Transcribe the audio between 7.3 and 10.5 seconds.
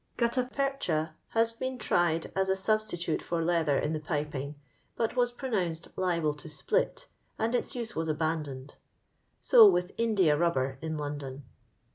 and its use was abandoned. So vrith India